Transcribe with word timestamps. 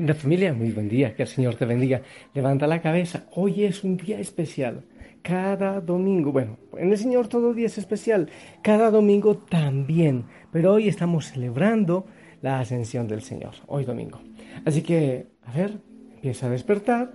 Linda 0.00 0.14
familia, 0.14 0.54
muy 0.54 0.70
buen 0.70 0.88
día, 0.88 1.14
que 1.14 1.24
el 1.24 1.28
Señor 1.28 1.56
te 1.56 1.66
bendiga. 1.66 2.00
Levanta 2.32 2.66
la 2.66 2.80
cabeza, 2.80 3.26
hoy 3.34 3.64
es 3.64 3.84
un 3.84 3.98
día 3.98 4.18
especial. 4.18 4.84
Cada 5.20 5.78
domingo, 5.82 6.32
bueno, 6.32 6.56
en 6.78 6.90
el 6.90 6.96
Señor 6.96 7.28
todo 7.28 7.52
día 7.52 7.66
es 7.66 7.76
especial, 7.76 8.30
cada 8.62 8.90
domingo 8.90 9.36
también, 9.36 10.24
pero 10.52 10.72
hoy 10.72 10.88
estamos 10.88 11.26
celebrando 11.26 12.06
la 12.40 12.60
ascensión 12.60 13.08
del 13.08 13.20
Señor, 13.20 13.50
hoy 13.66 13.84
domingo. 13.84 14.22
Así 14.64 14.80
que, 14.80 15.26
a 15.44 15.52
ver, 15.52 15.82
empieza 16.14 16.46
a 16.46 16.50
despertar, 16.50 17.12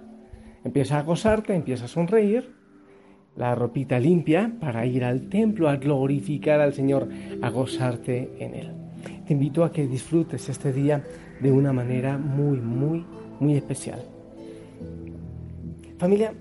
empieza 0.64 1.00
a 1.00 1.02
gozarte, 1.02 1.56
empieza 1.56 1.86
a 1.86 1.88
sonreír, 1.88 2.54
la 3.36 3.56
ropita 3.56 4.00
limpia 4.00 4.54
para 4.60 4.86
ir 4.86 5.04
al 5.04 5.28
templo 5.28 5.70
a 5.70 5.78
glorificar 5.78 6.62
al 6.62 6.76
Señor, 6.76 7.10
a 7.42 7.50
gozarte 7.50 8.30
en 8.38 8.54
Él. 8.54 8.72
Te 9.26 9.34
invito 9.34 9.64
a 9.64 9.72
que 9.72 9.88
disfrutes 9.88 10.50
este 10.50 10.72
día 10.72 11.04
de 11.42 11.52
una 11.52 11.74
manera 11.74 12.18
muy, 12.18 12.60
muy, 12.60 13.04
muy 13.40 13.56
especial. 13.56 14.04
Familia, 15.98 16.34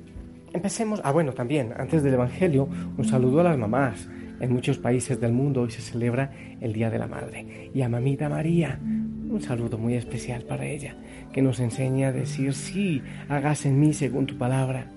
empecemos. 0.52 1.00
Ah, 1.02 1.12
bueno, 1.12 1.32
también, 1.32 1.72
antes 1.76 2.02
del 2.02 2.14
Evangelio, 2.14 2.68
un 2.96 3.04
saludo 3.04 3.40
a 3.40 3.44
las 3.44 3.58
mamás. 3.58 4.08
En 4.40 4.52
muchos 4.52 4.78
países 4.78 5.20
del 5.20 5.32
mundo 5.32 5.62
hoy 5.62 5.70
se 5.70 5.80
celebra 5.80 6.32
el 6.60 6.72
Día 6.72 6.90
de 6.90 6.98
la 6.98 7.06
Madre. 7.06 7.70
Y 7.72 7.80
a 7.82 7.88
Mamita 7.88 8.28
María, 8.28 8.78
un 8.82 9.40
saludo 9.40 9.78
muy 9.78 9.94
especial 9.94 10.42
para 10.42 10.66
ella, 10.66 10.96
que 11.32 11.40
nos 11.40 11.60
enseña 11.60 12.08
a 12.08 12.12
decir, 12.12 12.52
sí, 12.52 13.00
hagas 13.28 13.64
en 13.64 13.80
mí 13.80 13.94
según 13.94 14.26
tu 14.26 14.36
palabra. 14.36 14.90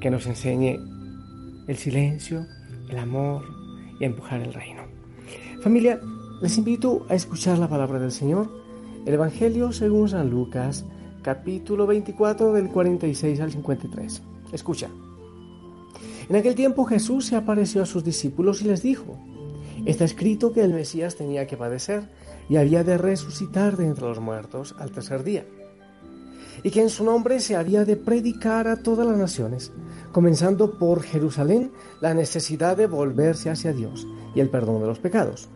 Que 0.00 0.10
nos 0.10 0.26
enseñe 0.26 0.78
el 1.66 1.76
silencio, 1.76 2.46
el 2.88 2.98
amor 2.98 3.44
y 4.00 4.04
a 4.04 4.06
empujar 4.06 4.40
el 4.40 4.54
reino. 4.54 4.82
Familia, 5.60 6.00
les 6.42 6.58
invito 6.58 7.06
a 7.08 7.14
escuchar 7.14 7.56
la 7.58 7.68
palabra 7.68 8.00
del 8.00 8.10
Señor 8.10 8.50
el 9.06 9.14
Evangelio 9.14 9.72
según 9.72 10.08
San 10.08 10.28
Lucas, 10.28 10.84
capítulo 11.22 11.86
24 11.86 12.52
del 12.52 12.68
46 12.68 13.40
al 13.40 13.52
53. 13.52 14.22
Escucha. 14.50 14.88
En 16.28 16.34
aquel 16.34 16.56
tiempo 16.56 16.84
Jesús 16.84 17.26
se 17.26 17.36
apareció 17.36 17.80
a 17.80 17.86
sus 17.86 18.02
discípulos 18.02 18.60
y 18.60 18.64
les 18.64 18.82
dijo, 18.82 19.18
Está 19.86 20.04
escrito 20.04 20.52
que 20.52 20.62
el 20.62 20.74
Mesías 20.74 21.14
tenía 21.14 21.46
que 21.46 21.56
padecer 21.56 22.08
y 22.48 22.56
había 22.56 22.82
de 22.82 22.98
resucitar 22.98 23.76
de 23.76 23.86
entre 23.86 24.06
los 24.06 24.18
muertos 24.18 24.74
al 24.80 24.90
tercer 24.90 25.22
día, 25.22 25.46
y 26.64 26.70
que 26.70 26.82
en 26.82 26.90
su 26.90 27.04
nombre 27.04 27.38
se 27.38 27.54
había 27.54 27.84
de 27.84 27.96
predicar 27.96 28.66
a 28.66 28.82
todas 28.82 29.06
las 29.06 29.16
naciones, 29.16 29.72
comenzando 30.10 30.76
por 30.76 31.02
Jerusalén 31.02 31.70
la 32.00 32.14
necesidad 32.14 32.76
de 32.76 32.88
volverse 32.88 33.48
hacia 33.48 33.72
Dios 33.72 34.08
y 34.34 34.40
el 34.40 34.50
perdón 34.50 34.80
de 34.80 34.88
los 34.88 34.98
pecados. 34.98 35.48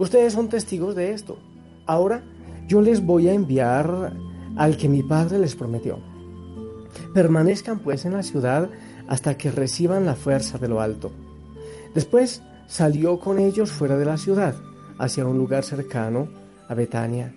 Ustedes 0.00 0.32
son 0.32 0.48
testigos 0.48 0.94
de 0.94 1.12
esto. 1.12 1.38
Ahora, 1.84 2.22
yo 2.66 2.80
les 2.80 3.04
voy 3.04 3.28
a 3.28 3.34
enviar 3.34 4.14
al 4.56 4.78
que 4.78 4.88
mi 4.88 5.02
padre 5.02 5.38
les 5.38 5.54
prometió. 5.54 5.98
Permanezcan 7.12 7.80
pues 7.80 8.06
en 8.06 8.14
la 8.14 8.22
ciudad 8.22 8.70
hasta 9.08 9.36
que 9.36 9.50
reciban 9.50 10.06
la 10.06 10.14
fuerza 10.14 10.56
de 10.56 10.68
lo 10.68 10.80
alto. 10.80 11.12
Después 11.94 12.42
salió 12.66 13.20
con 13.20 13.38
ellos 13.38 13.72
fuera 13.72 13.98
de 13.98 14.06
la 14.06 14.16
ciudad, 14.16 14.54
hacia 14.98 15.26
un 15.26 15.36
lugar 15.36 15.64
cercano 15.64 16.28
a 16.66 16.72
Betania. 16.74 17.34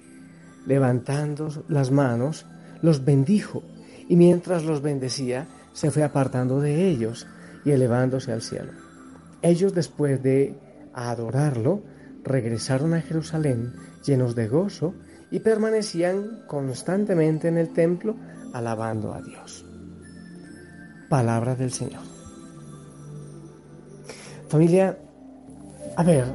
Levantando 0.65 1.49
las 1.67 1.91
manos, 1.91 2.45
los 2.81 3.03
bendijo, 3.03 3.61
y 4.07 4.15
mientras 4.15 4.63
los 4.63 4.81
bendecía, 4.81 5.47
se 5.73 5.91
fue 5.91 6.03
apartando 6.03 6.61
de 6.61 6.87
ellos 6.87 7.27
y 7.65 7.71
elevándose 7.71 8.31
al 8.31 8.41
cielo. 8.41 8.71
Ellos 9.41 9.73
después 9.73 10.23
de 10.23 10.55
adorarlo, 10.93 11.81
regresaron 12.23 12.93
a 12.93 13.01
Jerusalén 13.01 13.73
llenos 14.05 14.35
de 14.35 14.47
gozo 14.47 14.93
y 15.31 15.39
permanecían 15.39 16.43
constantemente 16.47 17.47
en 17.47 17.57
el 17.57 17.73
templo 17.73 18.15
alabando 18.53 19.13
a 19.13 19.21
Dios. 19.21 19.65
Palabra 21.09 21.55
del 21.55 21.71
Señor. 21.71 22.01
Familia, 24.47 24.97
a 25.95 26.03
ver, 26.03 26.25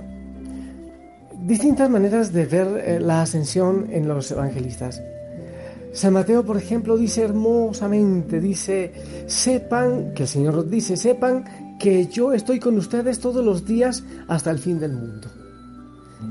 distintas 1.46 1.88
maneras 1.88 2.32
de 2.32 2.46
ver 2.46 2.66
eh, 2.84 3.00
la 3.00 3.22
ascensión 3.22 3.86
en 3.90 4.08
los 4.08 4.30
evangelistas. 4.30 5.00
San 5.92 6.12
Mateo, 6.12 6.44
por 6.44 6.56
ejemplo, 6.56 6.96
dice 6.96 7.22
hermosamente, 7.22 8.40
dice, 8.40 8.92
sepan, 9.26 10.12
que 10.14 10.24
el 10.24 10.28
Señor 10.28 10.68
dice, 10.68 10.96
sepan 10.96 11.76
que 11.78 12.06
yo 12.06 12.32
estoy 12.32 12.58
con 12.58 12.76
ustedes 12.76 13.20
todos 13.20 13.44
los 13.44 13.64
días 13.64 14.04
hasta 14.26 14.50
el 14.50 14.58
fin 14.58 14.78
del 14.80 14.92
mundo. 14.92 15.28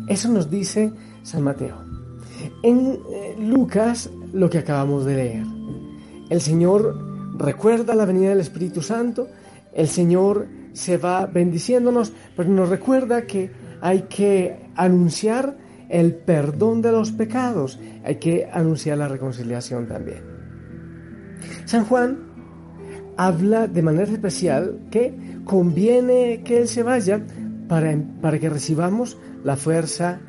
Eso 0.08 0.30
nos 0.30 0.50
dice 0.50 0.92
San 1.24 1.44
Mateo. 1.44 1.78
En 2.64 3.00
eh, 3.12 3.36
Lucas, 3.40 4.10
lo 4.34 4.50
que 4.50 4.60
acabamos 4.60 5.06
de 5.06 5.16
leer, 5.16 5.44
el 6.30 6.42
Señor 6.42 6.98
recuerda 7.38 7.96
la 7.96 8.06
venida 8.06 8.30
del 8.30 8.40
Espíritu 8.40 8.82
Santo, 8.82 9.28
el 9.74 9.88
Señor 9.88 10.48
se 10.74 10.98
va 10.98 11.26
bendiciéndonos, 11.26 12.14
pero 12.36 12.50
nos 12.50 12.70
recuerda 12.70 13.26
que 13.26 13.52
hay 13.82 14.04
que 14.04 14.70
anunciar 14.76 15.58
el 15.90 16.16
perdón 16.16 16.82
de 16.82 16.92
los 16.92 17.12
pecados, 17.12 17.80
hay 18.04 18.16
que 18.16 18.50
anunciar 18.52 18.98
la 18.98 19.08
reconciliación 19.08 19.88
también. 19.88 20.22
San 21.66 21.86
Juan 21.86 22.20
habla 23.18 23.68
de 23.68 23.82
manera 23.82 24.12
especial 24.12 24.80
que 24.92 25.14
conviene 25.44 26.44
que 26.44 26.60
Él 26.60 26.68
se 26.68 26.84
vaya 26.84 27.22
para, 27.68 27.96
para 28.22 28.40
que 28.40 28.50
recibamos 28.50 29.18
la 29.44 29.56
fuerza 29.56 30.20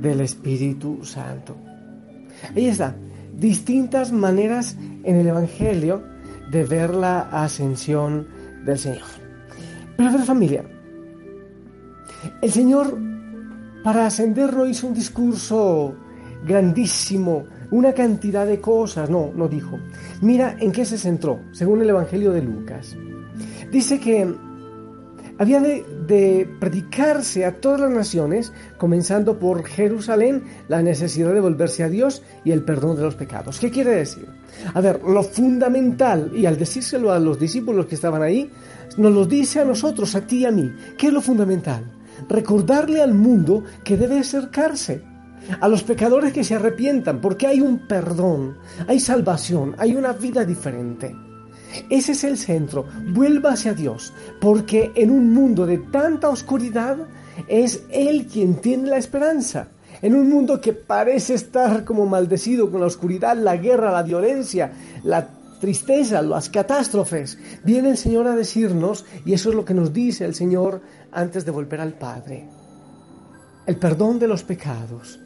del 0.00 0.20
Espíritu 0.20 1.04
Santo. 1.04 1.56
Ahí 2.54 2.66
está, 2.66 2.94
distintas 3.38 4.12
maneras 4.12 4.76
en 5.04 5.16
el 5.16 5.26
Evangelio 5.26 6.02
de 6.50 6.64
ver 6.64 6.94
la 6.94 7.20
ascensión 7.30 8.26
del 8.64 8.78
Señor. 8.78 9.02
Pero 9.96 10.08
a 10.08 10.12
ver 10.12 10.22
familia, 10.22 10.64
el 12.42 12.50
Señor 12.50 12.98
para 13.82 14.06
ascender 14.06 14.52
no 14.54 14.66
hizo 14.66 14.88
un 14.88 14.94
discurso 14.94 15.94
grandísimo, 16.44 17.44
una 17.70 17.92
cantidad 17.92 18.46
de 18.46 18.60
cosas, 18.60 19.08
no, 19.08 19.30
no 19.34 19.48
dijo. 19.48 19.78
Mira 20.20 20.56
en 20.58 20.72
qué 20.72 20.84
se 20.84 20.98
centró, 20.98 21.40
según 21.52 21.82
el 21.82 21.90
Evangelio 21.90 22.32
de 22.32 22.42
Lucas. 22.42 22.96
Dice 23.70 24.00
que 24.00 24.34
había 25.38 25.60
de, 25.60 26.48
predicarse 26.60 27.44
a 27.44 27.60
todas 27.60 27.80
las 27.80 27.90
naciones, 27.90 28.52
comenzando 28.78 29.38
por 29.38 29.64
Jerusalén, 29.64 30.44
la 30.68 30.82
necesidad 30.82 31.32
de 31.32 31.40
volverse 31.40 31.82
a 31.82 31.88
Dios 31.88 32.22
y 32.44 32.52
el 32.52 32.62
perdón 32.62 32.96
de 32.96 33.02
los 33.02 33.14
pecados. 33.14 33.58
¿Qué 33.58 33.70
quiere 33.70 33.90
decir? 33.90 34.26
A 34.74 34.80
ver, 34.80 35.02
lo 35.02 35.22
fundamental, 35.22 36.32
y 36.34 36.46
al 36.46 36.58
decírselo 36.58 37.12
a 37.12 37.18
los 37.18 37.38
discípulos 37.38 37.86
que 37.86 37.94
estaban 37.94 38.22
ahí, 38.22 38.50
nos 38.96 39.12
lo 39.12 39.26
dice 39.26 39.60
a 39.60 39.64
nosotros, 39.64 40.14
a 40.14 40.26
ti 40.26 40.38
y 40.38 40.46
a 40.46 40.50
mí. 40.50 40.72
¿Qué 40.96 41.08
es 41.08 41.12
lo 41.12 41.20
fundamental? 41.20 41.84
Recordarle 42.28 43.02
al 43.02 43.14
mundo 43.14 43.64
que 43.84 43.96
debe 43.96 44.18
acercarse 44.18 45.02
a 45.60 45.68
los 45.68 45.82
pecadores 45.82 46.32
que 46.32 46.44
se 46.44 46.54
arrepientan, 46.54 47.20
porque 47.20 47.46
hay 47.46 47.60
un 47.60 47.86
perdón, 47.86 48.56
hay 48.88 49.00
salvación, 49.00 49.74
hay 49.78 49.94
una 49.94 50.12
vida 50.12 50.44
diferente. 50.44 51.14
Ese 51.90 52.12
es 52.12 52.24
el 52.24 52.38
centro. 52.38 52.86
Vuelva 53.12 53.52
hacia 53.52 53.74
Dios, 53.74 54.12
porque 54.40 54.92
en 54.94 55.10
un 55.10 55.32
mundo 55.32 55.66
de 55.66 55.78
tanta 55.78 56.28
oscuridad 56.28 56.96
es 57.48 57.82
Él 57.90 58.26
quien 58.32 58.56
tiene 58.56 58.88
la 58.88 58.98
esperanza. 58.98 59.68
En 60.02 60.14
un 60.14 60.28
mundo 60.28 60.60
que 60.60 60.72
parece 60.72 61.34
estar 61.34 61.84
como 61.84 62.06
maldecido 62.06 62.70
con 62.70 62.80
la 62.80 62.86
oscuridad, 62.86 63.36
la 63.36 63.56
guerra, 63.56 63.90
la 63.92 64.02
violencia, 64.02 64.72
la 65.04 65.28
tristeza, 65.60 66.20
las 66.22 66.50
catástrofes, 66.50 67.38
viene 67.64 67.90
el 67.90 67.96
Señor 67.96 68.26
a 68.26 68.36
decirnos, 68.36 69.04
y 69.24 69.32
eso 69.32 69.50
es 69.50 69.54
lo 69.54 69.64
que 69.64 69.74
nos 69.74 69.92
dice 69.92 70.24
el 70.24 70.34
Señor 70.34 70.82
antes 71.12 71.44
de 71.44 71.50
volver 71.50 71.80
al 71.80 71.94
Padre, 71.94 72.48
el 73.66 73.76
perdón 73.76 74.18
de 74.18 74.28
los 74.28 74.42
pecados, 74.42 75.18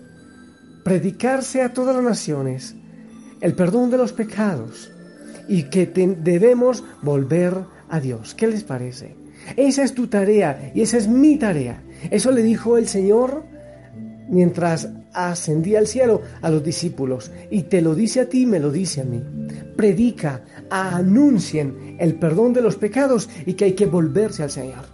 predicarse 0.84 1.62
a 1.62 1.72
todas 1.72 1.96
las 1.96 2.04
naciones, 2.04 2.76
el 3.40 3.54
perdón 3.54 3.90
de 3.90 3.98
los 3.98 4.12
pecados, 4.12 4.90
y 5.48 5.64
que 5.64 5.86
debemos 5.86 6.84
volver 7.02 7.54
a 7.88 8.00
Dios. 8.00 8.34
¿Qué 8.34 8.46
les 8.46 8.64
parece? 8.64 9.16
Esa 9.56 9.82
es 9.82 9.94
tu 9.94 10.06
tarea 10.06 10.72
y 10.74 10.82
esa 10.82 10.96
es 10.96 11.08
mi 11.08 11.36
tarea. 11.36 11.82
Eso 12.10 12.30
le 12.30 12.42
dijo 12.42 12.76
el 12.76 12.86
Señor 12.86 13.44
mientras 14.28 14.88
ascendía 15.12 15.80
al 15.80 15.86
cielo 15.86 16.22
a 16.40 16.50
los 16.50 16.62
discípulos 16.62 17.30
y 17.50 17.64
te 17.64 17.82
lo 17.82 17.94
dice 17.94 18.20
a 18.20 18.28
ti, 18.28 18.46
me 18.46 18.60
lo 18.60 18.70
dice 18.70 19.00
a 19.00 19.04
mí. 19.04 19.22
Predica, 19.76 20.44
anuncien 20.70 21.96
el 21.98 22.14
perdón 22.14 22.52
de 22.52 22.62
los 22.62 22.76
pecados 22.76 23.28
y 23.46 23.54
que 23.54 23.66
hay 23.66 23.72
que 23.72 23.86
volverse 23.86 24.42
al 24.42 24.50
Señor. 24.50 24.84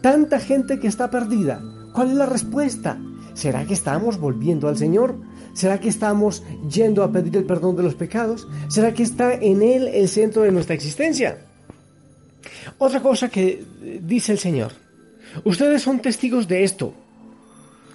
Tanta 0.00 0.38
gente 0.38 0.78
que 0.78 0.88
está 0.88 1.10
perdida. 1.10 1.62
¿Cuál 1.92 2.10
es 2.10 2.14
la 2.16 2.26
respuesta? 2.26 2.98
¿Será 3.34 3.64
que 3.64 3.74
estamos 3.74 4.18
volviendo 4.18 4.68
al 4.68 4.76
Señor? 4.76 5.16
¿Será 5.52 5.78
que 5.78 5.88
estamos 5.88 6.42
yendo 6.68 7.02
a 7.02 7.12
pedir 7.12 7.36
el 7.36 7.44
perdón 7.44 7.76
de 7.76 7.82
los 7.82 7.94
pecados? 7.94 8.48
¿Será 8.68 8.94
que 8.94 9.02
está 9.02 9.34
en 9.34 9.62
Él 9.62 9.88
el 9.88 10.08
centro 10.08 10.42
de 10.42 10.52
nuestra 10.52 10.74
existencia? 10.74 11.38
Otra 12.78 13.00
cosa 13.00 13.28
que 13.28 13.64
dice 14.00 14.32
el 14.32 14.38
Señor. 14.38 14.72
Ustedes 15.44 15.82
son 15.82 16.00
testigos 16.00 16.48
de 16.48 16.64
esto. 16.64 16.94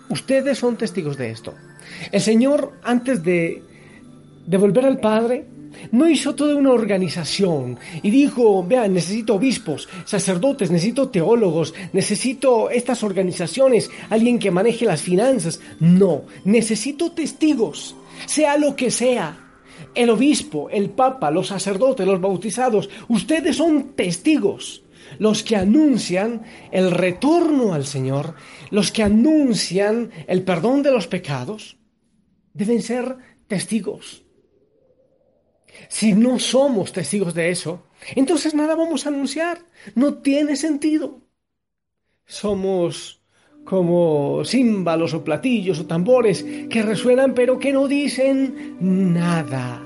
Ustedes 0.10 0.58
son 0.58 0.76
testigos 0.76 1.18
de 1.18 1.32
esto. 1.32 1.54
El 2.12 2.22
Señor, 2.22 2.74
antes 2.84 3.24
de 3.24 3.64
de 4.50 4.58
volver 4.58 4.84
al 4.84 5.00
Padre, 5.00 5.46
no 5.92 6.10
hizo 6.10 6.36
toda 6.36 6.56
una 6.56 6.72
organización 6.72 7.78
y 8.02 8.10
dijo, 8.10 8.64
vean, 8.64 8.94
necesito 8.94 9.36
obispos, 9.36 9.88
sacerdotes, 10.06 10.72
necesito 10.72 11.10
teólogos, 11.10 11.74
necesito 11.94 12.70
estas 12.70 13.04
organizaciones, 13.04 13.90
alguien 14.10 14.40
que 14.40 14.52
maneje 14.52 14.86
las 14.86 15.02
finanzas. 15.02 15.60
No, 15.80 16.24
necesito 16.44 17.12
testigos, 17.12 17.96
sea 18.26 18.58
lo 18.58 18.76
que 18.76 18.92
sea. 18.92 19.46
El 19.96 20.10
obispo, 20.10 20.70
el 20.70 20.90
papa, 20.90 21.32
los 21.32 21.48
sacerdotes, 21.48 22.06
los 22.06 22.22
bautizados, 22.22 22.90
ustedes 23.08 23.56
son 23.56 23.94
testigos, 23.96 24.84
los 25.18 25.42
que 25.42 25.56
anuncian 25.56 26.44
el 26.72 26.92
retorno 26.92 27.74
al 27.74 27.86
Señor, 27.86 28.36
los 28.70 28.92
que 28.92 29.04
anuncian 29.04 30.12
el 30.28 30.44
perdón 30.44 30.84
de 30.84 30.92
los 30.92 31.08
pecados, 31.08 31.78
deben 32.54 32.82
ser 32.82 33.18
testigos. 33.48 34.24
Si 35.88 36.14
no 36.14 36.40
somos 36.40 36.94
testigos 36.94 37.34
de 37.34 37.50
eso, 37.50 37.84
entonces 38.16 38.54
nada 38.54 38.76
vamos 38.76 39.06
a 39.06 39.10
anunciar. 39.10 39.60
No 39.96 40.16
tiene 40.16 40.56
sentido. 40.56 41.22
Somos 42.26 43.22
como 43.66 44.44
címbalos 44.46 45.14
o 45.14 45.24
platillos 45.24 45.80
o 45.80 45.86
tambores 45.86 46.44
que 46.70 46.82
resuenan 46.82 47.34
pero 47.34 47.60
que 47.60 47.72
no 47.72 47.88
dicen 47.88 48.78
nada. 48.80 49.86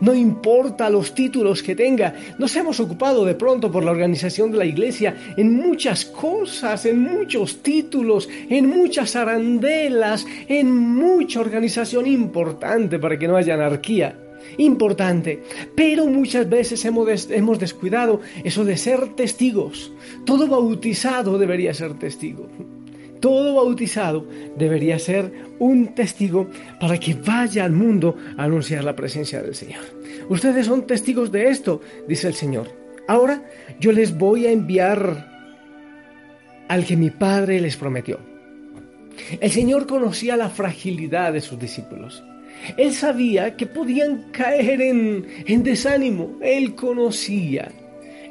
No 0.00 0.14
importa 0.14 0.88
los 0.88 1.14
títulos 1.14 1.62
que 1.62 1.74
tenga, 1.74 2.14
nos 2.38 2.54
hemos 2.56 2.80
ocupado 2.80 3.24
de 3.24 3.34
pronto 3.34 3.70
por 3.70 3.84
la 3.84 3.90
organización 3.90 4.50
de 4.52 4.58
la 4.58 4.64
iglesia 4.64 5.16
en 5.36 5.56
muchas 5.56 6.04
cosas, 6.04 6.86
en 6.86 7.00
muchos 7.00 7.62
títulos, 7.62 8.28
en 8.48 8.68
muchas 8.68 9.16
arandelas, 9.16 10.26
en 10.48 10.74
mucha 10.74 11.40
organización 11.40 12.06
importante 12.06 12.98
para 12.98 13.18
que 13.18 13.28
no 13.28 13.36
haya 13.36 13.54
anarquía 13.54 14.29
importante, 14.58 15.42
pero 15.74 16.06
muchas 16.06 16.48
veces 16.48 16.84
hemos, 16.84 17.58
descuidado 17.58 18.20
eso 18.44 18.64
de 18.64 18.76
ser 18.76 19.14
testigos. 19.14 19.92
Todo 20.24 20.46
bautizado 20.46 21.38
debería 21.38 21.74
ser 21.74 21.98
testigo. 21.98 22.48
Todo 23.20 23.56
bautizado 23.56 24.26
debería 24.56 24.98
ser 24.98 25.30
un 25.58 25.94
testigo 25.94 26.48
para 26.80 26.98
que 26.98 27.14
vaya 27.14 27.64
al 27.64 27.72
mundo 27.72 28.16
a 28.36 28.44
anunciar 28.44 28.82
la 28.82 28.96
presencia 28.96 29.42
del 29.42 29.54
Señor. 29.54 29.82
Ustedes 30.28 30.66
son 30.66 30.86
testigos 30.86 31.30
de 31.30 31.48
esto, 31.48 31.82
dice 32.08 32.28
el 32.28 32.34
Señor. 32.34 32.68
Ahora 33.06 33.42
yo 33.78 33.92
les 33.92 34.16
voy 34.16 34.46
a 34.46 34.52
enviar 34.52 35.28
al 36.68 36.84
que 36.84 36.96
mi 36.96 37.10
Padre 37.10 37.60
les 37.60 37.76
prometió. 37.76 38.20
El 39.40 39.50
Señor 39.50 39.86
conocía 39.86 40.36
la 40.36 40.48
fragilidad 40.48 41.32
de 41.32 41.40
sus 41.40 41.58
discípulos. 41.58 42.22
Él 42.76 42.92
sabía 42.92 43.56
que 43.56 43.66
podían 43.66 44.30
caer 44.30 44.80
en, 44.80 45.62
desánimo. 45.62 46.38
Él 46.40 46.74
conocía. 46.74 47.70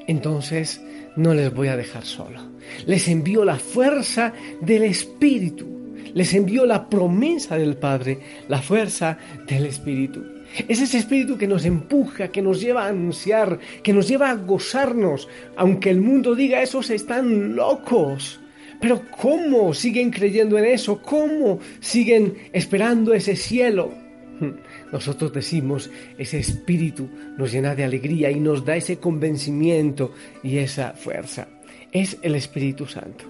Entonces, 0.08 0.82
no 1.16 1.34
les 1.34 1.54
voy 1.54 1.68
a 1.68 1.78
dejar 1.78 2.06
solo. 2.06 2.40
Les 2.86 3.08
envió 3.08 3.46
la 3.46 3.58
fuerza 3.58 4.34
del 4.62 4.84
Espíritu. 4.84 5.68
Les 6.14 6.34
envió 6.34 6.66
la 6.66 6.90
promesa 6.90 7.58
del 7.58 7.78
Padre, 7.78 8.20
la 8.48 8.62
fuerza 8.62 9.18
del 9.48 9.66
Espíritu. 9.66 10.24
Es 10.68 10.82
ese 10.82 10.98
espíritu 10.98 11.38
que 11.38 11.48
nos 11.48 11.64
empuja, 11.64 12.30
que 12.30 12.42
nos 12.42 12.60
lleva 12.60 12.86
a 12.86 12.90
anunciar, 12.90 13.60
que 13.84 13.94
nos 13.94 14.08
lleva 14.08 14.32
a 14.32 14.36
gozarnos, 14.36 15.28
aunque 15.56 15.92
el 15.92 16.02
mundo 16.02 16.34
diga 16.34 16.64
esos 16.64 16.90
están 16.90 17.56
locos. 17.56 18.40
Pero 18.82 19.04
¿cómo 19.22 19.74
siguen 19.74 20.10
creyendo 20.10 20.58
en 20.58 20.66
eso? 20.66 21.02
¿Cómo 21.04 21.60
siguen 21.80 22.36
esperando 22.52 23.14
ese 23.14 23.36
cielo? 23.36 23.94
Nosotros 24.92 25.34
decimos, 25.34 25.90
ese 26.18 26.40
espíritu 26.40 27.10
nos 27.38 27.52
llena 27.52 27.76
de 27.76 27.84
alegría 27.84 28.32
y 28.32 28.40
nos 28.40 28.66
da 28.66 28.76
ese 28.76 28.98
convencimiento 28.98 30.14
y 30.44 30.58
esa 30.58 30.94
fuerza. 30.94 31.48
Es 31.92 32.18
el 32.22 32.36
Espíritu 32.36 32.86
Santo. 32.86 33.26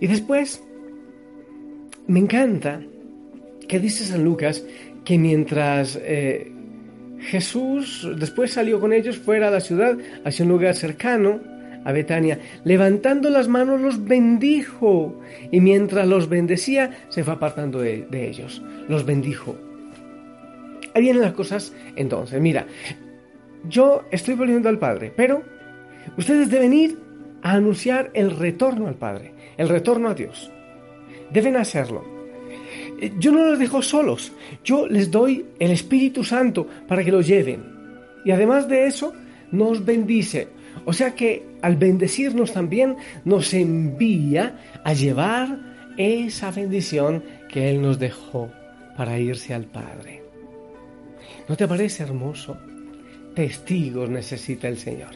Y 0.00 0.06
después, 0.06 0.62
me 2.06 2.20
encanta 2.20 2.80
que 3.68 3.78
dice 3.78 4.04
San 4.04 4.24
Lucas 4.24 4.64
que 5.04 5.18
mientras 5.18 5.98
eh, 6.02 6.50
Jesús 7.20 8.08
después 8.18 8.52
salió 8.52 8.80
con 8.80 8.92
ellos 8.92 9.18
fuera 9.18 9.46
de 9.46 9.52
la 9.52 9.60
ciudad, 9.60 9.98
hacia 10.24 10.44
un 10.44 10.50
lugar 10.50 10.74
cercano, 10.74 11.40
a 11.84 11.92
Betania, 11.92 12.38
levantando 12.64 13.30
las 13.30 13.48
manos 13.48 13.80
los 13.80 14.04
bendijo 14.04 15.20
y 15.50 15.60
mientras 15.60 16.06
los 16.06 16.28
bendecía 16.28 16.90
se 17.08 17.24
fue 17.24 17.34
apartando 17.34 17.78
de 17.80 18.28
ellos, 18.28 18.62
los 18.88 19.06
bendijo. 19.06 19.56
Ahí 20.94 21.02
vienen 21.02 21.22
las 21.22 21.32
cosas 21.32 21.72
entonces. 21.96 22.40
Mira, 22.40 22.66
yo 23.68 24.04
estoy 24.10 24.34
volviendo 24.34 24.68
al 24.68 24.78
Padre, 24.78 25.12
pero 25.14 25.42
ustedes 26.16 26.50
deben 26.50 26.72
ir 26.72 26.98
a 27.42 27.52
anunciar 27.52 28.10
el 28.14 28.36
retorno 28.36 28.88
al 28.88 28.94
Padre, 28.94 29.32
el 29.56 29.68
retorno 29.68 30.08
a 30.08 30.14
Dios. 30.14 30.50
Deben 31.30 31.56
hacerlo. 31.56 32.04
Yo 33.18 33.32
no 33.32 33.44
los 33.44 33.58
dejo 33.58 33.82
solos, 33.82 34.32
yo 34.64 34.88
les 34.88 35.10
doy 35.10 35.46
el 35.58 35.70
Espíritu 35.70 36.24
Santo 36.24 36.66
para 36.86 37.04
que 37.04 37.12
lo 37.12 37.20
lleven. 37.20 37.62
Y 38.24 38.32
además 38.32 38.68
de 38.68 38.86
eso, 38.86 39.12
nos 39.52 39.84
bendice. 39.84 40.48
O 40.84 40.92
sea 40.92 41.14
que 41.14 41.44
al 41.62 41.76
bendecirnos 41.76 42.52
también 42.52 42.96
nos 43.24 43.54
envía 43.54 44.80
a 44.84 44.92
llevar 44.92 45.58
esa 45.96 46.50
bendición 46.50 47.22
que 47.48 47.70
Él 47.70 47.82
nos 47.82 47.98
dejó 47.98 48.50
para 48.96 49.18
irse 49.18 49.54
al 49.54 49.64
Padre. 49.64 50.27
¿No 51.48 51.56
te 51.56 51.66
parece 51.66 52.02
hermoso? 52.02 52.58
Testigos 53.34 54.10
necesita 54.10 54.68
el 54.68 54.76
Señor. 54.76 55.10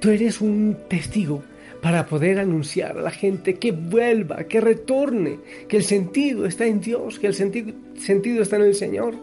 Tú 0.00 0.10
eres 0.10 0.40
un 0.40 0.76
testigo 0.88 1.42
para 1.82 2.06
poder 2.06 2.38
anunciar 2.38 2.98
a 2.98 3.02
la 3.02 3.10
gente 3.10 3.54
que 3.54 3.72
vuelva, 3.72 4.44
que 4.44 4.60
retorne, 4.60 5.38
que 5.68 5.76
el 5.76 5.84
sentido 5.84 6.46
está 6.46 6.66
en 6.66 6.80
Dios, 6.80 7.18
que 7.18 7.26
el 7.26 7.34
sentido, 7.34 8.42
está 8.42 8.56
en 8.56 8.62
el 8.62 8.74
Señor, 8.74 9.14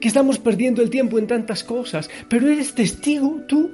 que 0.00 0.08
estamos 0.08 0.38
perdiendo 0.38 0.82
el 0.82 0.90
tiempo 0.90 1.18
en 1.18 1.26
tantas 1.26 1.64
cosas, 1.64 2.08
pero 2.28 2.48
eres 2.48 2.74
testigo 2.74 3.42
tú. 3.48 3.72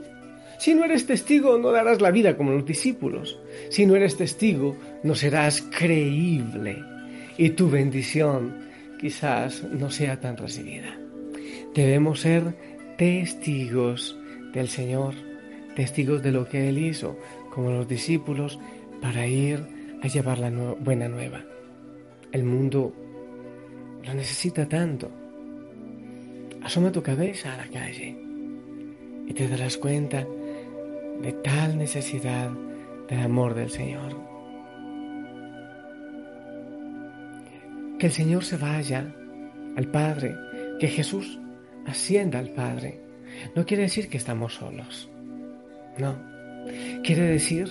Si 0.58 0.74
no 0.74 0.84
eres 0.84 1.06
testigo, 1.06 1.58
no 1.58 1.70
darás 1.70 2.00
la 2.00 2.10
vida 2.10 2.36
como 2.36 2.52
los 2.52 2.66
discípulos. 2.66 3.38
Si 3.70 3.86
no 3.86 3.96
eres 3.96 4.16
testigo, 4.16 4.76
no 5.02 5.14
serás 5.14 5.62
creíble 5.62 6.82
y 7.38 7.50
tu 7.50 7.70
bendición 7.70 8.68
quizás 8.98 9.62
no 9.64 9.90
sea 9.90 10.20
tan 10.20 10.36
recibida. 10.36 11.09
Debemos 11.74 12.20
ser 12.20 12.54
testigos 12.98 14.18
del 14.52 14.68
Señor, 14.68 15.14
testigos 15.76 16.22
de 16.22 16.32
lo 16.32 16.48
que 16.48 16.68
Él 16.68 16.78
hizo, 16.78 17.16
como 17.54 17.70
los 17.70 17.86
discípulos, 17.86 18.58
para 19.00 19.26
ir 19.26 19.64
a 20.02 20.08
llevar 20.08 20.38
la 20.38 20.50
buena 20.50 21.08
nueva. 21.08 21.44
El 22.32 22.44
mundo 22.44 22.92
lo 24.04 24.14
necesita 24.14 24.68
tanto. 24.68 25.10
Asoma 26.62 26.92
tu 26.92 27.02
cabeza 27.02 27.54
a 27.54 27.56
la 27.56 27.68
calle 27.68 28.16
y 29.26 29.32
te 29.32 29.48
darás 29.48 29.76
cuenta 29.76 30.26
de 31.22 31.32
tal 31.44 31.78
necesidad 31.78 32.50
del 33.08 33.20
amor 33.20 33.54
del 33.54 33.70
Señor. 33.70 34.16
Que 37.98 38.06
el 38.06 38.12
Señor 38.12 38.44
se 38.44 38.56
vaya 38.56 39.14
al 39.76 39.86
Padre, 39.88 40.34
que 40.80 40.88
Jesús 40.88 41.38
ascienda 41.86 42.38
al 42.38 42.50
Padre, 42.50 43.00
no 43.54 43.66
quiere 43.66 43.84
decir 43.84 44.08
que 44.08 44.16
estamos 44.16 44.54
solos. 44.54 45.08
No. 45.98 46.16
Quiere 47.02 47.22
decir 47.22 47.68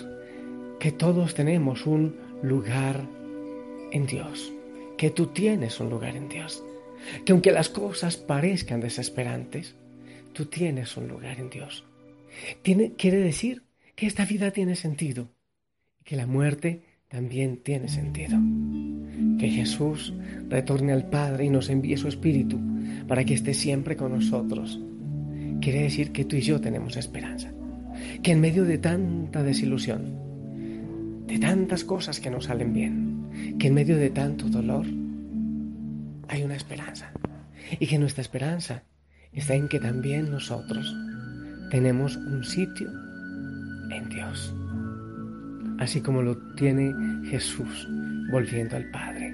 que 0.80 0.92
todos 0.92 1.36
tenemos 1.36 1.86
un 1.86 2.16
lugar 2.42 3.06
en 3.92 4.06
Dios, 4.06 4.52
que 4.98 5.10
tú 5.10 5.28
tienes 5.28 5.80
un 5.80 5.90
lugar 5.90 6.16
en 6.16 6.30
Dios, 6.30 6.64
que 7.26 7.32
aunque 7.32 7.52
las 7.52 7.70
cosas 7.70 8.18
parezcan 8.18 8.80
desesperantes, 8.80 9.76
tú 10.34 10.46
tienes 10.46 10.96
un 10.98 11.08
lugar 11.08 11.40
en 11.40 11.50
Dios. 11.50 11.86
Tiene, 12.62 12.94
quiere 12.94 13.18
decir 13.18 13.64
que 13.96 14.08
esta 14.08 14.26
vida 14.26 14.52
tiene 14.52 14.76
sentido 14.76 15.30
y 16.00 16.04
que 16.04 16.16
la 16.16 16.28
muerte 16.28 16.84
también 17.08 17.58
tiene 17.58 17.90
sentido. 17.90 18.38
Que 19.40 19.50
Jesús 19.50 20.14
retorne 20.48 20.94
al 20.94 21.10
Padre 21.10 21.46
y 21.46 21.50
nos 21.50 21.70
envíe 21.70 21.98
su 21.98 22.08
Espíritu 22.08 22.60
para 23.08 23.24
que 23.24 23.34
esté 23.34 23.54
siempre 23.54 23.96
con 23.96 24.14
nosotros. 24.14 24.80
Quiere 25.62 25.84
decir 25.84 26.12
que 26.12 26.26
tú 26.26 26.36
y 26.36 26.42
yo 26.42 26.62
tenemos 26.62 26.96
esperanza. 26.98 27.52
Que 28.24 28.32
en 28.32 28.42
medio 28.42 28.64
de 28.64 28.78
tanta 28.78 29.44
desilusión, 29.44 31.26
de 31.28 31.38
tantas 31.40 31.84
cosas 31.84 32.20
que 32.20 32.30
no 32.30 32.42
salen 32.42 32.74
bien, 32.74 33.58
que 33.60 33.68
en 33.68 33.74
medio 33.74 33.98
de 33.98 34.10
tanto 34.10 34.48
dolor, 34.48 34.86
hay 36.28 36.44
una 36.44 36.56
esperanza. 36.56 37.12
Y 37.80 37.88
que 37.88 38.00
nuestra 38.00 38.22
esperanza 38.22 38.84
está 39.34 39.56
en 39.56 39.68
que 39.68 39.80
también 39.80 40.32
nosotros 40.32 40.96
tenemos 41.70 42.16
un 42.16 42.44
sitio 42.44 42.90
en 43.92 44.10
Dios. 44.10 44.56
Así 45.80 46.02
como 46.02 46.22
lo 46.22 46.38
tiene 46.56 46.94
Jesús 47.30 47.88
volviendo 48.32 48.76
al 48.76 48.90
Padre. 48.92 49.34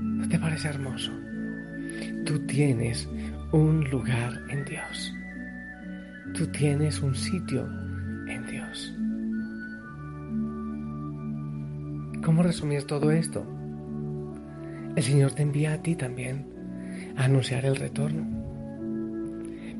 ¿No 0.00 0.28
te 0.28 0.38
parece 0.38 0.68
hermoso? 0.68 1.12
Tú 2.24 2.38
tienes 2.46 3.08
un 3.52 3.88
lugar 3.90 4.40
en 4.48 4.64
Dios. 4.64 5.14
Tú 6.34 6.46
tienes 6.48 7.02
un 7.02 7.14
sitio 7.14 7.66
en 8.28 8.46
Dios. 8.46 8.94
¿Cómo 12.24 12.42
resumir 12.42 12.84
todo 12.84 13.10
esto? 13.10 13.44
El 14.94 15.02
Señor 15.02 15.32
te 15.32 15.42
envía 15.42 15.72
a 15.72 15.82
ti 15.82 15.96
también 15.96 16.46
a 17.16 17.24
anunciar 17.24 17.64
el 17.64 17.76
retorno. 17.76 18.26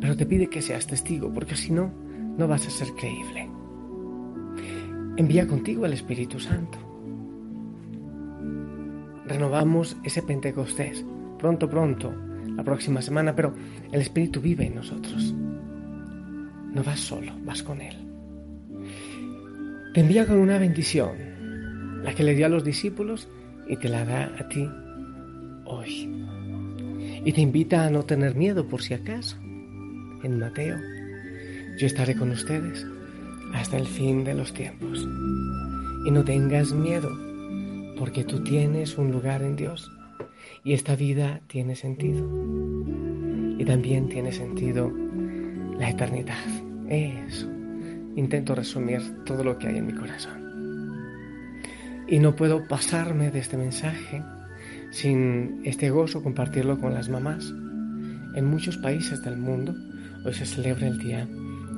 Pero 0.00 0.16
te 0.16 0.26
pide 0.26 0.48
que 0.48 0.62
seas 0.62 0.86
testigo, 0.86 1.32
porque 1.32 1.54
si 1.54 1.70
no, 1.70 1.92
no 2.38 2.48
vas 2.48 2.66
a 2.66 2.70
ser 2.70 2.88
creíble. 2.94 3.48
Envía 5.16 5.46
contigo 5.46 5.84
al 5.84 5.92
Espíritu 5.92 6.40
Santo. 6.40 6.78
Renovamos 9.26 9.96
ese 10.02 10.22
Pentecostés 10.22 11.04
pronto, 11.40 11.68
pronto, 11.68 12.14
la 12.54 12.62
próxima 12.62 13.00
semana, 13.00 13.34
pero 13.34 13.54
el 13.90 14.00
Espíritu 14.00 14.40
vive 14.40 14.66
en 14.66 14.74
nosotros. 14.74 15.34
No 16.72 16.84
vas 16.84 17.00
solo, 17.00 17.32
vas 17.44 17.62
con 17.62 17.80
Él. 17.80 17.96
Te 19.94 20.00
envía 20.00 20.26
con 20.26 20.36
una 20.36 20.58
bendición, 20.58 22.02
la 22.04 22.14
que 22.14 22.22
le 22.22 22.34
dio 22.34 22.46
a 22.46 22.50
los 22.50 22.62
discípulos 22.62 23.28
y 23.66 23.76
te 23.76 23.88
la 23.88 24.04
da 24.04 24.32
a 24.38 24.48
ti 24.48 24.68
hoy. 25.64 26.26
Y 27.24 27.32
te 27.32 27.40
invita 27.40 27.86
a 27.86 27.90
no 27.90 28.04
tener 28.04 28.34
miedo 28.34 28.68
por 28.68 28.82
si 28.82 28.94
acaso. 28.94 29.36
En 30.22 30.38
Mateo, 30.38 30.76
yo 31.78 31.86
estaré 31.86 32.14
con 32.14 32.30
ustedes 32.30 32.86
hasta 33.54 33.78
el 33.78 33.86
fin 33.86 34.24
de 34.24 34.34
los 34.34 34.52
tiempos. 34.52 35.08
Y 36.06 36.10
no 36.10 36.22
tengas 36.24 36.72
miedo, 36.72 37.10
porque 37.98 38.24
tú 38.24 38.42
tienes 38.44 38.96
un 38.96 39.10
lugar 39.10 39.42
en 39.42 39.56
Dios 39.56 39.90
y 40.64 40.74
esta 40.74 40.96
vida 40.96 41.40
tiene 41.46 41.74
sentido. 41.74 42.26
Y 43.58 43.64
también 43.64 44.08
tiene 44.08 44.32
sentido 44.32 44.92
la 45.78 45.90
eternidad. 45.90 46.36
Eso. 46.88 47.48
Intento 48.16 48.54
resumir 48.54 49.00
todo 49.24 49.44
lo 49.44 49.58
que 49.58 49.68
hay 49.68 49.78
en 49.78 49.86
mi 49.86 49.94
corazón. 49.94 50.40
Y 52.08 52.18
no 52.18 52.34
puedo 52.34 52.66
pasarme 52.66 53.30
de 53.30 53.38
este 53.38 53.56
mensaje 53.56 54.22
sin 54.90 55.60
este 55.64 55.90
gozo 55.90 56.22
compartirlo 56.22 56.78
con 56.78 56.94
las 56.94 57.08
mamás. 57.08 57.52
En 58.34 58.46
muchos 58.46 58.76
países 58.78 59.22
del 59.22 59.36
mundo 59.36 59.74
hoy 60.24 60.34
se 60.34 60.46
celebra 60.46 60.88
el 60.88 60.98
Día 60.98 61.26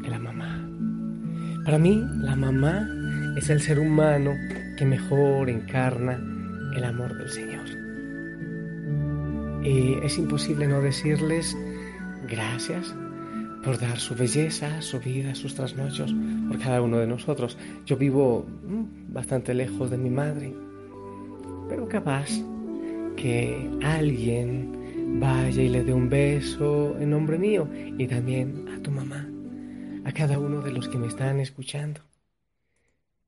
de 0.03 0.09
la 0.09 0.19
Mamá. 0.19 0.69
Para 1.65 1.79
mí, 1.79 2.03
la 2.17 2.35
mamá 2.35 2.89
es 3.37 3.49
el 3.51 3.61
ser 3.61 3.79
humano 3.79 4.33
que 4.77 4.85
mejor 4.85 5.49
encarna 5.49 6.19
el 6.75 6.85
amor 6.85 7.17
del 7.17 7.29
Señor. 7.29 7.82
Y 9.65 9.95
es 10.03 10.19
imposible 10.19 10.67
no 10.67 10.81
decirles 10.81 11.57
gracias 12.29 12.95
por 13.63 13.79
dar 13.79 14.01
su 14.01 14.17
belleza, 14.17 14.83
su 14.83 14.99
vida, 14.99 15.37
sus 15.37 15.55
trasnochos 15.55 16.13
por 16.49 16.59
cada 16.59 16.83
uno 16.83 16.99
de 16.99 17.07
nosotros. 17.07 17.57
Yo 17.87 17.97
vivo 17.97 18.45
mm, 18.45 19.13
bastante 19.13 19.55
lejos 19.55 19.91
de 19.91 19.99
mi 19.99 20.11
madre, 20.11 20.53
pero 21.69 21.89
capaz 21.89 22.29
que 23.17 23.71
alguien 23.85 25.21
vaya 25.21 25.63
y 25.63 25.69
le 25.69 25.85
dé 25.85 25.95
un 25.95 26.09
beso 26.09 26.99
en 26.99 27.11
nombre 27.11 27.39
mío 27.39 27.69
y 27.73 28.09
también 28.09 28.69
a 28.69 28.83
tu 28.83 28.91
mamá, 28.91 29.31
a 30.05 30.13
cada 30.13 30.41
uno 30.41 30.61
de 30.61 30.73
los 30.73 30.89
que 30.89 30.99
me 30.99 31.07
están 31.07 31.39
escuchando, 31.39 32.01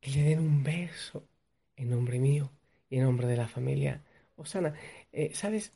que 0.01 0.11
le 0.11 0.23
den 0.23 0.41
un 0.41 0.65
beso 0.65 1.29
en 1.77 1.91
nombre 1.91 2.19
mío 2.19 2.51
y 2.91 2.97
en 2.97 3.05
nombre 3.05 3.29
de 3.29 3.37
la 3.37 3.47
familia 3.47 4.03
Osana. 4.37 4.75
Eh, 5.13 5.31
¿Sabes? 5.33 5.73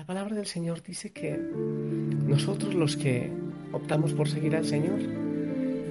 La 0.00 0.06
palabra 0.06 0.34
del 0.34 0.46
Señor 0.46 0.82
dice 0.82 1.12
que 1.12 1.38
nosotros 2.26 2.72
los 2.74 2.96
que 2.96 3.30
optamos 3.70 4.14
por 4.14 4.30
seguir 4.30 4.56
al 4.56 4.64
Señor 4.64 4.98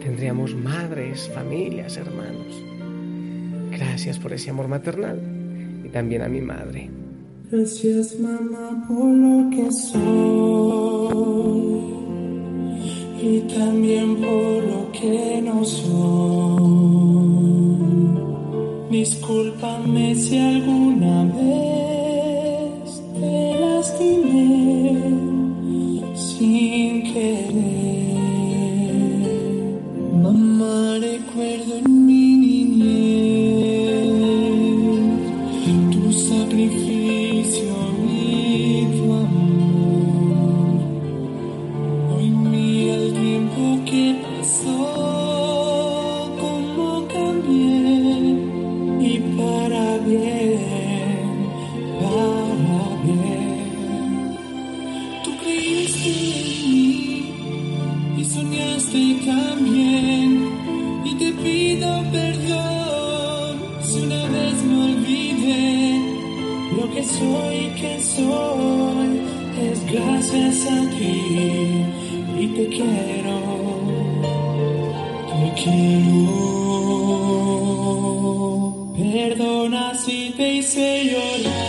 tendríamos 0.01 0.55
madres, 0.55 1.29
familias, 1.31 1.95
hermanos. 1.95 2.59
Gracias 3.69 4.17
por 4.17 4.33
ese 4.33 4.49
amor 4.49 4.67
maternal 4.67 5.19
y 5.85 5.89
también 5.89 6.23
a 6.23 6.27
mi 6.27 6.41
madre. 6.41 6.89
Gracias 7.51 8.19
mamá 8.19 8.83
por 8.87 9.05
lo 9.05 9.47
que 9.51 9.71
soy 9.71 9.99
y 13.21 13.41
también 13.41 14.15
por 14.15 14.63
lo 14.63 14.91
que 14.91 15.39
no 15.43 15.63
soy. 15.63 16.89
Discúlpame 18.89 20.15
si 20.15 20.39
alguna 20.39 21.25
vez 21.25 21.68
haces 70.19 70.67
aquí 70.67 71.85
y 72.37 72.47
te 72.55 72.67
quiero, 72.67 73.37
te 75.29 75.45
quiero. 75.61 76.39
Perdona 78.97 79.95
si 79.95 80.33
te 80.35 80.55
hice 80.55 81.05
llorar. 81.05 81.68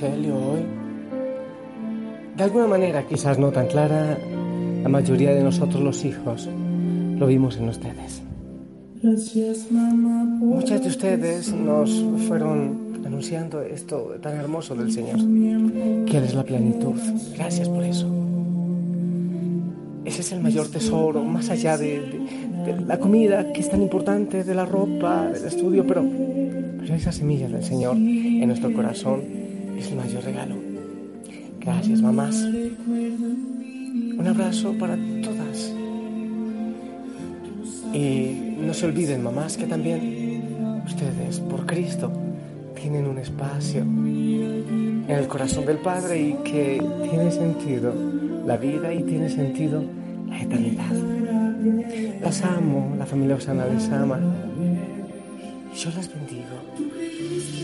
Evangelio 0.00 0.34
hoy, 0.34 0.60
de 2.34 2.42
alguna 2.42 2.66
manera, 2.66 3.06
quizás 3.06 3.38
no 3.38 3.50
tan 3.50 3.66
clara, 3.66 4.16
la 4.82 4.88
mayoría 4.88 5.34
de 5.34 5.42
nosotros 5.42 5.82
los 5.82 6.04
hijos 6.06 6.48
lo 7.18 7.26
vimos 7.26 7.58
en 7.58 7.68
ustedes. 7.68 8.22
Muchas 9.02 10.82
de 10.82 10.88
ustedes 10.88 11.52
nos 11.52 11.90
fueron 12.26 13.02
anunciando 13.04 13.60
esto 13.60 14.14
tan 14.22 14.36
hermoso 14.36 14.74
del 14.74 14.90
Señor, 14.90 15.18
que 16.06 16.16
Él 16.16 16.24
es 16.24 16.34
la 16.34 16.44
plenitud. 16.44 16.94
Gracias 17.34 17.68
por 17.68 17.84
eso. 17.84 18.06
Ese 20.06 20.22
es 20.22 20.32
el 20.32 20.40
mayor 20.40 20.68
tesoro, 20.68 21.22
más 21.24 21.50
allá 21.50 21.76
de, 21.76 22.00
la 22.86 22.98
comida, 22.98 23.52
que 23.52 23.60
es 23.60 23.68
tan 23.68 23.82
importante, 23.82 24.44
de 24.44 24.54
la 24.54 24.64
ropa, 24.64 25.28
del 25.28 25.44
estudio, 25.44 25.86
pero, 25.86 26.04
pero 26.78 26.94
esa 26.94 27.12
semilla 27.12 27.48
del 27.48 27.62
Señor 27.62 27.96
en 27.96 28.46
nuestro 28.46 28.72
corazón 28.72 29.39
es 29.80 29.90
el 29.90 29.96
mayor 29.96 30.24
regalo. 30.24 30.56
Gracias, 31.58 32.00
mamás. 32.00 32.36
Un 32.42 34.24
abrazo 34.26 34.74
para 34.78 34.96
todas. 35.22 35.74
Y 37.92 38.56
no 38.58 38.72
se 38.74 38.86
olviden, 38.86 39.22
mamás, 39.22 39.56
que 39.56 39.66
también 39.66 40.82
ustedes, 40.86 41.40
por 41.40 41.66
Cristo, 41.66 42.12
tienen 42.74 43.06
un 43.06 43.18
espacio 43.18 43.82
en 43.82 45.06
el 45.08 45.26
corazón 45.26 45.66
del 45.66 45.78
Padre 45.78 46.20
y 46.20 46.32
que 46.44 46.82
tiene 47.10 47.30
sentido 47.30 47.92
la 48.46 48.56
vida 48.56 48.92
y 48.94 49.02
tiene 49.02 49.28
sentido 49.28 49.82
la 50.28 50.40
eternidad. 50.40 50.92
Las 52.22 52.42
amo, 52.42 52.94
la 52.98 53.06
familia 53.06 53.36
Osana 53.36 53.66
les 53.66 53.90
ama. 53.90 54.20
Yo 55.74 55.90
las 55.90 56.08
bendigo. 56.14 56.59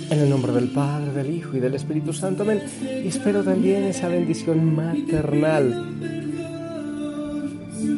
En 0.08 0.20
el 0.20 0.30
nombre 0.30 0.52
del 0.52 0.68
Padre, 0.68 1.12
del 1.12 1.34
Hijo 1.34 1.56
y 1.56 1.60
del 1.60 1.74
Espíritu 1.74 2.12
Santo, 2.12 2.44
amén. 2.44 2.62
Y 3.04 3.08
espero 3.08 3.42
también 3.42 3.84
esa 3.84 4.08
bendición 4.08 4.74
maternal 4.74 5.96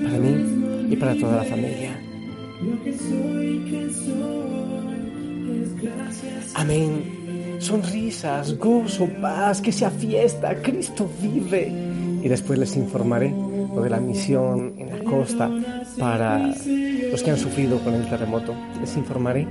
para 0.03 0.19
mí 0.19 0.89
y 0.91 0.97
para 0.97 1.15
toda 1.17 1.37
la 1.37 1.45
familia. 1.45 2.01
Amén. 6.55 7.59
Sonrisas, 7.59 8.57
gozo, 8.57 9.09
paz, 9.21 9.61
que 9.61 9.73
sea 9.73 9.91
fiesta, 9.91 10.55
Cristo 10.63 11.11
vive. 11.21 11.73
Y 12.23 12.29
después 12.29 12.59
les 12.59 12.77
informaré 12.77 13.31
lo 13.31 13.83
de 13.83 13.91
la 13.91 14.01
misión 14.01 14.75
en 14.79 14.91
la 14.91 15.05
costa 15.05 15.51
para 15.99 16.55
los 17.11 17.23
que 17.23 17.31
han 17.31 17.39
sufrido 17.39 17.79
con 17.81 17.95
el 17.95 18.09
terremoto. 18.09 18.55
Les 18.81 18.97
informaré 18.97 19.47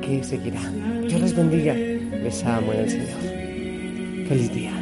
que 0.00 0.24
seguirá. 0.24 0.60
Dios 1.06 1.20
les 1.20 1.36
bendiga. 1.36 1.74
Les 2.22 2.44
amo 2.44 2.72
en 2.72 2.80
el 2.80 2.90
Señor. 2.90 4.28
Feliz 4.28 4.52
día. 4.52 4.80